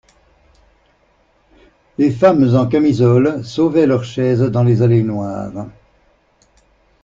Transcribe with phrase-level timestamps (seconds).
[1.99, 5.67] Les femmes en camisole sauvaient leurs chaises dans les allées noires.